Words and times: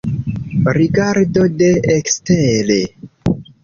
Rigardo 0.77 1.47
de 1.61 1.71
ekstere. 1.99 2.83